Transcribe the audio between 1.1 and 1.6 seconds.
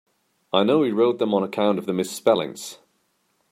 them on